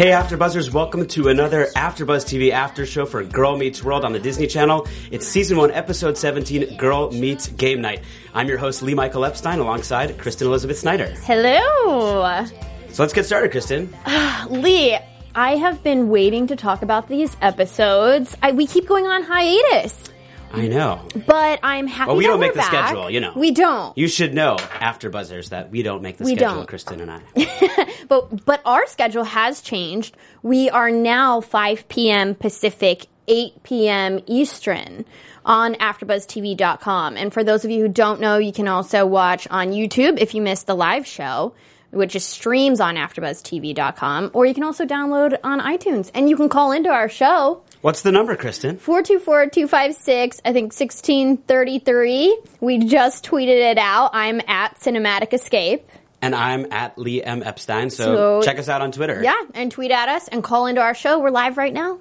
[0.00, 4.18] Hey AfterBuzzers, welcome to another AfterBuzz TV after show for Girl Meets World on the
[4.18, 4.88] Disney Channel.
[5.10, 8.02] It's season 1, episode 17, Girl Meets Game Night.
[8.32, 11.08] I'm your host Lee Michael Epstein alongside Kristen Elizabeth Snyder.
[11.24, 12.46] Hello.
[12.88, 13.94] So let's get started, Kristen.
[14.48, 14.96] Lee,
[15.34, 18.34] I have been waiting to talk about these episodes.
[18.42, 20.08] I, we keep going on hiatus,
[20.52, 21.00] I know.
[21.26, 22.68] but I'm happy Well, we don't make the back.
[22.88, 23.32] schedule, you know.
[23.36, 23.96] We don't.
[23.96, 26.66] You should know, after buzzers that we don't make the We schedule, don't.
[26.68, 27.86] Kristen and I.
[28.08, 30.16] But but our schedule has changed.
[30.42, 32.34] We are now 5 p.m.
[32.34, 34.20] Pacific, 8 p.m.
[34.26, 35.04] Eastern
[35.44, 37.16] on AfterBuzzTV.com.
[37.16, 40.34] And for those of you who don't know, you can also watch on YouTube if
[40.34, 41.54] you missed the live show,
[41.92, 46.10] which is streams on AfterBuzzTV.com, or you can also download on iTunes.
[46.14, 47.62] And you can call into our show.
[47.82, 48.76] What's the number, Kristen?
[48.76, 52.38] 424-256, I think 1633.
[52.60, 54.10] We just tweeted it out.
[54.12, 55.88] I'm at Cinematic Escape.
[56.20, 57.42] And I'm at Lee M.
[57.42, 59.22] Epstein, so, So- check us out on Twitter.
[59.24, 61.18] Yeah, and tweet at us and call into our show.
[61.20, 61.98] We're live right now.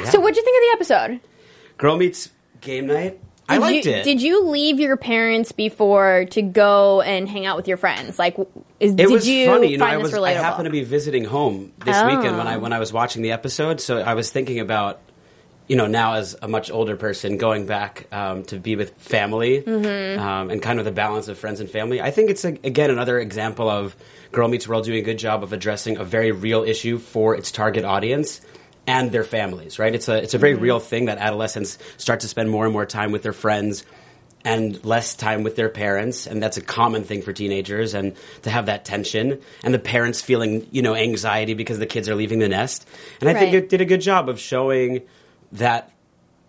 [0.00, 0.08] Yeah.
[0.08, 1.20] So, what'd you think of the episode?
[1.76, 2.30] Girl Meets
[2.62, 3.20] Game Night.
[3.48, 4.04] I Did liked you, it.
[4.04, 8.18] Did you leave your parents before to go and hang out with your friends?
[8.18, 8.36] Like,
[8.78, 9.86] is, It did was you funny, you know.
[9.86, 12.06] I this was I happened to be visiting home this Oh.
[12.06, 15.00] weekend when I when I was watching the episode, so I was thinking about,
[15.66, 19.62] you know, now as a much older person, going back um, to be with family
[19.62, 20.20] Mm-hmm.
[20.20, 22.02] um, and kind of the balance of friends and family.
[22.02, 23.96] I think it's a, again another example of
[24.30, 27.50] Girl Meets World doing a good job of addressing a very real issue for its
[27.50, 28.42] target audience.
[28.88, 29.94] And their families, right?
[29.94, 30.62] It's a it's a very Mm-hmm.
[30.62, 33.84] real thing that adolescents start to spend more and more time with their friends
[34.44, 38.50] and less time with their parents and that's a common thing for teenagers and to
[38.50, 42.38] have that tension and the parents feeling you know anxiety because the kids are leaving
[42.38, 42.86] the nest
[43.20, 45.02] and i think it did a good job of showing
[45.52, 45.90] that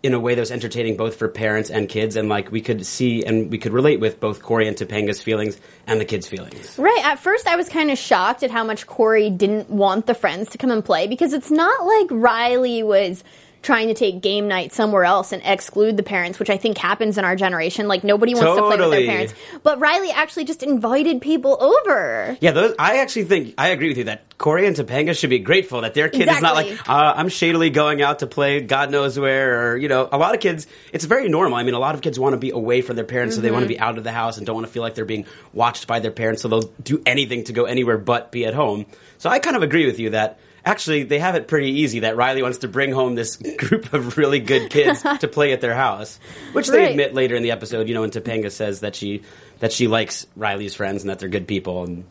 [0.02, 2.86] in a way that was entertaining both for parents and kids and like we could
[2.86, 6.78] see and we could relate with both corey and topanga's feelings and the kids feelings
[6.78, 7.02] Right.
[7.04, 10.50] At first, I was kind of shocked at how much Corey didn't want the friends
[10.52, 13.24] to come and play because it's not like Riley was
[13.62, 17.18] trying to take game night somewhere else and exclude the parents, which I think happens
[17.18, 17.88] in our generation.
[17.88, 19.34] Like nobody wants to play with their parents.
[19.64, 22.38] But Riley actually just invited people over.
[22.42, 25.40] yeah those i actually think i agree with you that corey and topanga should be
[25.40, 28.90] grateful that their kid is not like uh, i'm shadily going out to play god
[28.92, 31.80] knows where or you know a lot of kids it's very normal i mean a
[31.80, 33.74] lot of kids want to be away from their parents so they want to Mm-hmm.
[33.74, 36.00] be out of the house and don't want to feel like they're being watched by
[36.00, 38.86] their parents so they'll do anything to go anywhere but be at home
[39.18, 42.16] so i kind of agree with you that actually they have it pretty easy that
[42.16, 45.74] riley wants to bring home this group of really good kids to play at their
[45.76, 46.20] house
[46.54, 46.92] which they Right.
[46.92, 49.24] admit later in the episode you know when topanga says that she
[49.60, 52.06] that she likes riley's friends and that they're good people and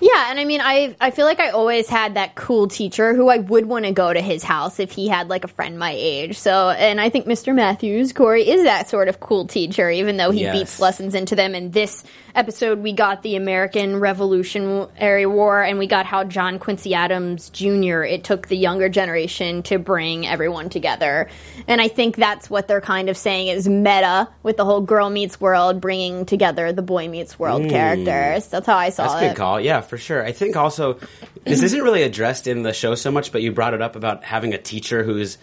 [0.00, 3.28] Yeah, and I mean, I I feel like I always had that cool teacher who
[3.28, 5.92] I would want to go to his house if he had like a friend my
[5.96, 6.38] age.
[6.38, 7.54] So, and I think Mr.
[7.54, 10.56] Matthews, Corey, is that sort of cool teacher, even though he Yes.
[10.58, 11.54] beats lessons into them.
[11.54, 16.94] In this episode, we got the American Revolutionary War, and we got how John Quincy
[16.94, 18.02] Adams Jr.
[18.02, 21.28] It took the younger generation to bring everyone together,
[21.66, 25.08] and I think that's what they're kind of saying is meta with the whole girl
[25.08, 28.48] meets world, bringing together the boy meets world characters.
[28.48, 29.06] That's how I saw Mm.
[29.06, 29.28] That's it.
[29.28, 29.60] good call.
[29.60, 30.24] Yeah, for sure.
[30.24, 30.98] I think also
[31.44, 34.24] this isn't really addressed in the show so much, but you brought it up about
[34.24, 35.38] having a teacher who's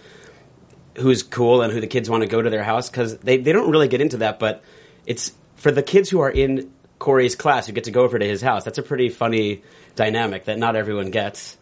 [0.97, 3.51] who's cool and who the kids want to go to their house because they, they
[3.51, 4.63] don't really get into that, but
[5.05, 8.25] it's for the kids who are in Corey's class who get to go over to
[8.25, 8.63] his house.
[8.63, 9.63] That's a pretty funny
[9.95, 11.57] dynamic that not everyone gets.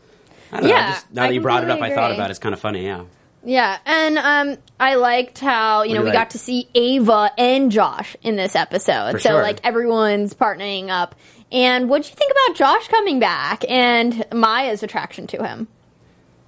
[0.52, 0.76] I don't know.
[0.76, 2.32] Yeah, Just, now I that you brought it up, I thought about it.
[2.32, 2.86] It's kind of funny.
[2.86, 3.06] Yeah.
[3.44, 7.72] Yeah, and um, I liked how you know we you got to see Ava and
[7.72, 9.14] Josh in this episode.
[9.14, 9.42] For so sure.
[9.42, 11.16] like everyone's partnering up.
[11.52, 15.68] And what'd you think about Josh coming back and Maya's attraction to him?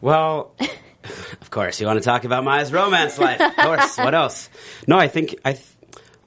[0.02, 0.52] Well,
[1.42, 3.42] of course, you want to talk about Maya's romance life.
[3.42, 3.98] Of course.
[3.98, 4.50] what else?
[4.88, 5.66] No, I think I, th-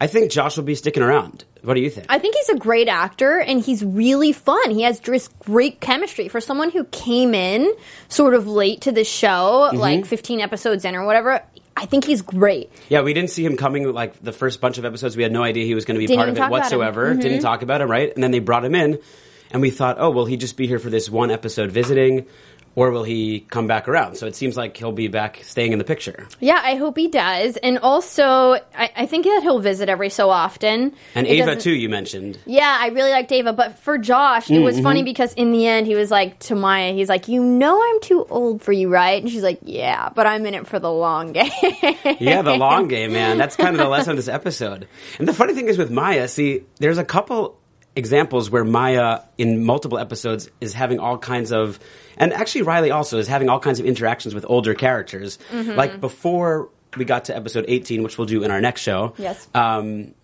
[0.01, 1.45] I think Josh will be sticking around.
[1.63, 2.07] What do you think?
[2.09, 4.71] I think he's a great actor and he's really fun.
[4.71, 7.75] He has just great chemistry for someone who came in
[8.09, 9.79] sort of late to the show, Mm-hmm.
[9.79, 11.43] like 15 episodes in or whatever.
[11.77, 12.71] I think he's great.
[12.89, 15.17] Yeah, we didn't see him coming like the first bunch of episodes.
[15.17, 16.57] We had no idea he was going to be Didn't part of it talk about
[16.57, 16.61] him.
[16.63, 17.11] whatsoever.
[17.11, 17.21] Mm-hmm.
[17.21, 18.13] Didn't talk about him, right?
[18.15, 18.99] And then they brought him in,
[19.51, 22.27] and we thought, oh, will he just be here for this one episode visiting?
[22.77, 24.17] Or will he come back around?
[24.17, 26.29] So it seems like he'll be back, staying in the picture.
[26.39, 27.57] Yeah, I hope he does.
[27.57, 30.95] And also, I, I think that he'll visit every so often.
[31.15, 32.39] And It Ava too, you mentioned.
[32.45, 34.85] Yeah, I really liked Ava, but for Josh, it was mm-hmm.
[34.85, 38.01] funny because in the end, he was like to Maya, he's like, "You know, I'm
[38.01, 40.93] too old for you, right?" And she's like, "Yeah, but I'm in it for the
[40.93, 41.51] long game."
[42.19, 43.39] Yeah, the long game, man.
[43.39, 44.89] That's kind of the lesson of this episode.
[45.19, 47.56] And the funny thing is with Maya, see, there's a couple
[47.97, 51.81] examples where Maya in multiple episodes is having all kinds of
[52.17, 55.39] and actually Riley also is having all kinds of interactions with older characters.
[55.51, 55.73] Mm-hmm.
[55.73, 59.15] Like before we got to episode 18, which we'll do in our next show.
[59.19, 59.49] Yes.
[59.55, 60.15] Um,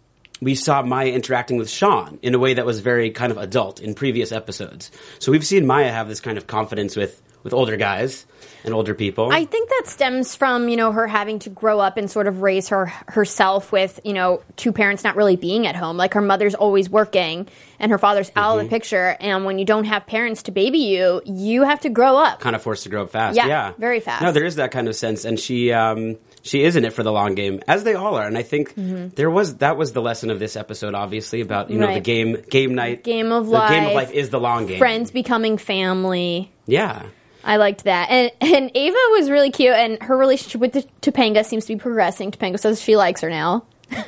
[0.40, 3.80] we saw Maya interacting with Sean in a way that was very kind of adult
[3.80, 4.90] in previous episodes.
[5.20, 8.26] So we've seen Maya have this kind of confidence with with older guys
[8.64, 9.30] and older people.
[9.32, 12.42] I think that stems from you know her having to grow up and sort of
[12.42, 15.96] raise her herself with you know two parents not really being at home.
[15.96, 17.48] Like her mother's always working
[17.78, 18.58] and her father's out Mm-hmm.
[18.60, 19.16] of the picture.
[19.20, 22.38] And when you don't have parents to baby you, you have to grow up.
[22.40, 23.36] kind of forced to grow up fast.
[23.36, 24.22] Yeah, Yeah, very fast.
[24.22, 27.02] No, there is that kind of sense, and she um, she is in it for
[27.02, 28.26] the long game, as they all are.
[28.26, 31.78] And I think there was that was the lesson of this episode, obviously about you
[31.78, 32.02] know the Mm-hmm.
[32.02, 33.70] Game game night, Game of life.
[33.70, 34.78] game of life is the long game.
[34.78, 36.52] Friends becoming family.
[36.66, 37.02] yeah.
[37.44, 38.10] I liked that.
[38.10, 41.78] And and Ava was really cute and her relationship with the, Topanga seems to be
[41.80, 42.30] progressing.
[42.30, 43.64] Topanga says she likes her now.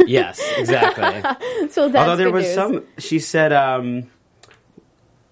[0.07, 1.05] Yes, exactly.
[1.71, 2.55] So that's Although there was news.
[2.55, 4.09] some, she said, um,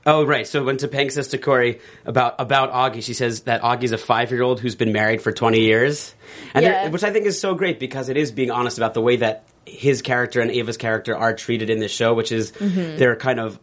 [0.07, 3.93] "Oh, right." So when Topanga says to Corey about about Augie, she says that Augie's
[3.93, 6.15] a five year old who's been married for twenty years,
[6.55, 6.89] and there- Yeah.
[6.89, 9.45] which I think is so great because it is being honest about the way that
[9.65, 12.97] his character and Ava's character are treated in this show, which is Mm-hmm.
[12.99, 13.59] they're kind of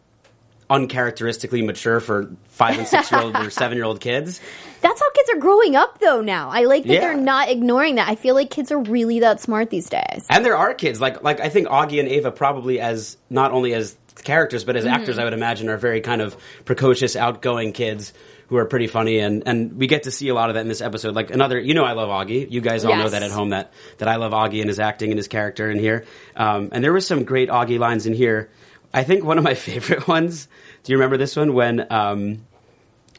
[0.69, 4.39] uncharacteristically mature for five and six year old or seven year old kids.
[4.81, 6.49] That's how kids are growing up though now.
[6.49, 6.99] I like that Yeah.
[7.01, 8.07] they're not ignoring that.
[8.07, 10.25] I feel like kids are really that smart these days.
[10.29, 13.73] And there are kids like like I think Augie and Ava probably as not only
[13.73, 14.93] as characters but as Mm-hmm.
[14.93, 16.35] actors I would imagine are very kind of
[16.65, 18.13] precocious, outgoing kids
[18.47, 20.67] who are pretty funny and and we get to see a lot of that in
[20.67, 21.13] this episode.
[21.15, 22.49] Like another, you know, I love Augie.
[22.49, 25.11] You guys all know that at home that that I love Augie and his acting
[25.11, 26.05] and his character in here.
[26.35, 28.49] Um, and there was some great Augie lines in here.
[28.93, 30.47] I think one of my favorite ones.
[30.83, 31.85] Do you remember this one when?
[31.91, 32.45] Um,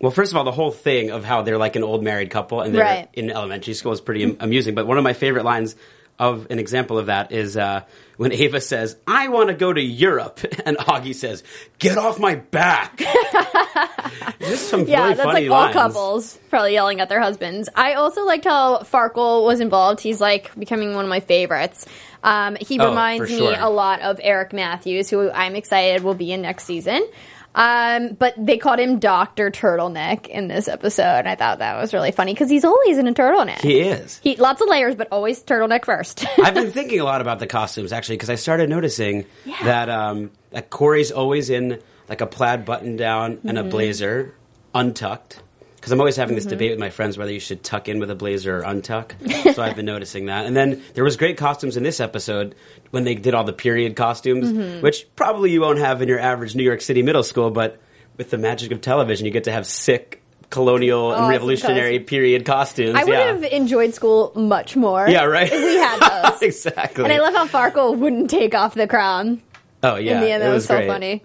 [0.00, 2.62] well, first of all, the whole thing of how they're like an old married couple
[2.62, 3.08] and they're Right.
[3.12, 4.74] in elementary school is pretty am- amusing.
[4.74, 5.76] But one of my favorite lines
[6.20, 7.80] of an example of that is uh,
[8.16, 11.42] when Ava says, "I want to go to Europe," and Augie says,
[11.80, 12.98] "Get off my back."
[14.40, 15.94] Just some Yeah, really that's funny like all lines.
[15.94, 17.68] couples probably yelling at their husbands.
[17.74, 20.00] I also liked how Farkle was involved.
[20.00, 21.86] He's like becoming one of my favorites.
[22.22, 26.14] Um, he Oh, reminds for me a lot of Eric Matthews, who I'm excited will
[26.14, 27.06] be in next season.
[27.54, 31.02] Um, but they called him Doctor Turtleneck in this episode.
[31.02, 33.60] and I thought that was really funny because he's always in a turtleneck.
[33.60, 34.18] He is.
[34.22, 36.24] He lots of layers, but always turtleneck first.
[36.38, 39.26] I've been thinking a lot about the costumes actually because I started noticing
[39.62, 43.66] that um, that Corey's always in like a plaid button down and Mm-hmm.
[43.66, 44.34] a blazer,
[44.74, 45.42] untucked.
[45.80, 48.10] Because I'm always having this debate with my friends whether you should tuck in with
[48.10, 49.12] a blazer or untuck.
[49.54, 50.44] so I've been noticing that.
[50.44, 52.54] And then there was great costumes in this episode
[52.90, 54.82] when they did all the period costumes, Mm-hmm.
[54.82, 57.80] which probably you won't have in your average New York City middle school, but
[58.18, 62.44] with the magic of television, you get to have sick colonial and Awesome revolutionary period
[62.44, 62.96] costumes.
[62.96, 63.26] I would yeah.
[63.32, 65.08] have enjoyed school much more.
[65.08, 65.48] yeah, right.
[65.50, 66.42] If we had those.
[66.42, 67.04] exactly.
[67.04, 69.40] And I love how Farkle wouldn't take off the crown.
[69.82, 70.88] Oh yeah, in the end, it that was, so great.
[70.88, 71.22] funny.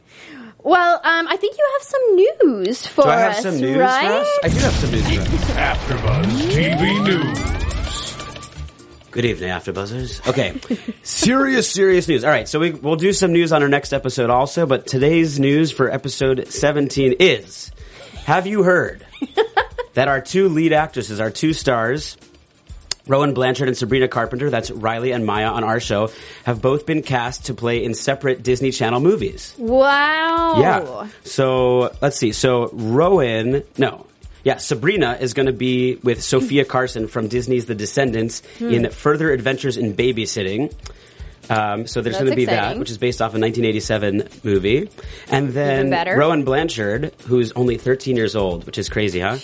[0.66, 3.78] Well, um, I think you have some news for Do I have us, some news,
[3.78, 4.10] right?
[4.10, 4.40] Russ?
[4.44, 5.06] I do have some news.
[5.06, 5.28] For us.
[5.78, 7.38] AfterBuzz TV News.
[9.12, 10.28] Good evening, AfterBuzzers.
[10.28, 10.60] Okay,
[11.04, 12.24] serious, serious news.
[12.24, 15.40] All right, so we, we'll do some news on our next episode also, but today's
[15.40, 17.72] news for episode 17 is:
[18.26, 19.06] Have you heard
[19.94, 22.18] that our two lead actresses, our two stars,
[23.08, 26.10] Rowan Blanchard and Sabrina Carpenter, that's Riley and Maya on our show,
[26.44, 29.54] have both been cast to play in separate Disney Channel movies.
[29.58, 30.60] Wow.
[30.60, 31.08] Yeah.
[31.24, 32.32] So let's see.
[32.32, 34.06] So Rowan, no.
[34.44, 38.70] Yeah, Sabrina is going to be with Sofia Carson from Disney's The Descendants Hmm.
[38.70, 40.72] in Further Adventures in Babysitting.
[41.50, 44.90] Um, so there's going to be that, which is based off a 1987 movie.
[45.30, 45.92] And then.
[46.18, 49.38] Rowan Blanchard, who's only 13 years old, which is crazy, huh?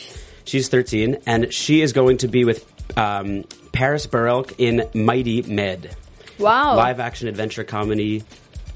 [0.44, 2.65] She's 13, and she is going to be with
[2.98, 5.95] um, Paris Berelc in Mighty Med,
[6.39, 6.75] Wow.
[6.75, 8.24] live action adventure comedy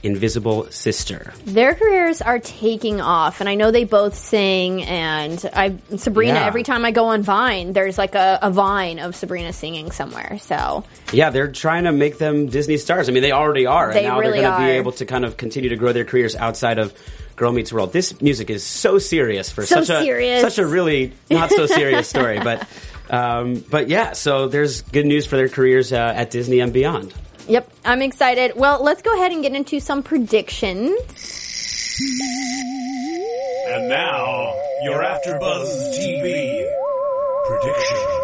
[0.03, 1.33] Invisible Sister.
[1.45, 4.83] Their careers are taking off, and I know they both sing.
[4.83, 6.45] And I, Sabrina, Yeah.
[6.45, 10.37] every time I go on Vine, there's like a, a Vine of Sabrina singing somewhere.
[10.41, 13.09] So Yeah, they're trying to make them Disney stars.
[13.09, 15.07] I mean, they already are, They and now really they're going to be able to
[15.07, 16.93] kind of continue to grow their careers outside of
[17.35, 17.91] Girl Meets World.
[17.91, 22.07] This music is so serious for So such a such a really not so serious
[22.07, 22.67] story, but
[23.09, 24.13] um, but yeah.
[24.13, 27.13] So there's good news for their careers uh, at Disney and beyond.
[27.47, 28.53] Yep, I'm excited.
[28.55, 30.91] Well, let's go ahead and get into some predictions.
[33.67, 36.65] And now, your AfterBuzz TV
[37.45, 38.14] predictions.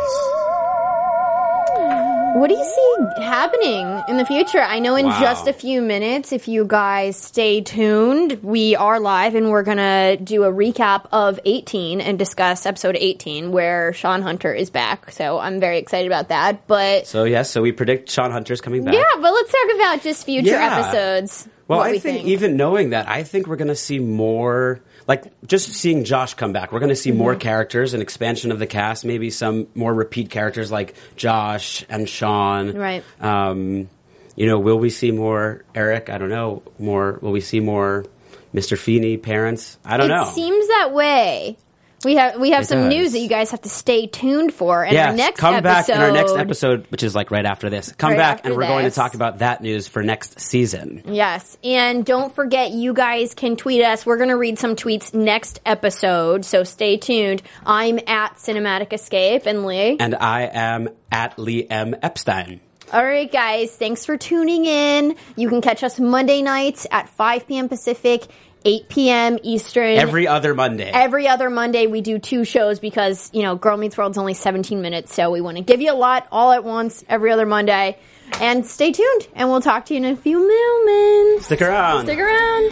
[2.33, 4.61] What do you see happening in the future?
[4.61, 5.19] I know in Wow.
[5.19, 10.17] just a few minutes, if you guys stay tuned, we are live and we're gonna
[10.17, 15.11] do a recap of 18 and discuss episode 18 where Sean Hunter is back.
[15.11, 16.67] So I'm very excited about that.
[16.67, 18.93] But So yes, so we predict Sean Hunter's coming back.
[18.95, 20.79] yeah, but let's talk about just future Yeah.
[20.79, 21.47] episodes.
[21.67, 24.81] Well, I we think, even knowing that, I think we're going to see more.
[25.08, 27.39] Like just seeing Josh come back, we're going to see more Mm-hmm.
[27.41, 32.74] characters, an expansion of the cast, maybe some more repeat characters like Josh and Sean.
[32.77, 33.03] Right.
[33.20, 33.89] Um,
[34.36, 36.10] you know, will we see more Eric?
[36.10, 36.63] I don't know.
[36.79, 37.20] More?
[37.22, 38.05] Will we see more
[38.53, 38.77] Mr.
[38.77, 39.77] Feeney parents?
[39.84, 40.31] I don't it know.
[40.34, 41.58] seems that way.
[42.03, 42.89] We have we have It some does.
[42.89, 44.84] news that you guys have to stay tuned for.
[44.84, 47.46] And yeah, our next come back episode, in our next episode, which is like right
[47.46, 47.91] after this.
[47.93, 51.03] Come Right back, and we're going to talk about that news for next season.
[51.05, 51.58] Yes.
[51.63, 54.05] And don't forget, you guys can tweet us.
[54.05, 57.41] We're going to read some tweets next episode, so stay tuned.
[57.65, 59.98] I'm at Cinematic Escape and Lee.
[60.00, 61.96] And I am at Lee M.
[62.01, 62.62] Epstein.
[62.93, 63.74] All right, guys.
[63.75, 65.15] Thanks for tuning in.
[65.38, 67.70] You can catch us Monday nights at 5 p.m.
[67.70, 68.24] Pacific,
[68.63, 69.39] 8 p.m.
[69.44, 69.98] Eastern.
[69.98, 70.89] Every other Monday.
[70.94, 74.82] Every other Monday, we do two shows because, you know, Girl Meets World's only 17
[74.82, 77.98] minutes, so we want to give you a lot all at once every other Monday.
[78.39, 81.46] And stay tuned, and we'll talk to you in a few moments.
[81.46, 82.06] Stick around.
[82.06, 82.72] Stick around.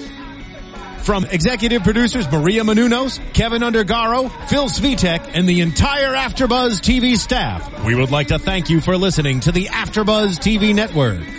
[1.03, 7.83] From executive producers Maria Menounos, Kevin Undergaro, Phil Svitek, and the entire AfterBuzz TV staff,
[7.83, 11.38] we would like to thank you for listening to the AfterBuzz TV network.